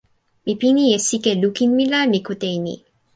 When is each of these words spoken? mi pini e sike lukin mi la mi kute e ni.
mi 0.45 0.53
pini 0.59 0.83
e 0.95 0.99
sike 1.07 1.31
lukin 1.41 1.69
mi 1.77 1.85
la 1.91 2.01
mi 2.11 2.19
kute 2.27 2.47
e 2.55 2.57
ni. 2.65 2.75